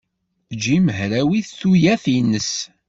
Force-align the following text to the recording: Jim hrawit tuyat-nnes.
Jim 0.61 0.85
hrawit 0.97 1.47
tuyat-nnes. 1.59 2.51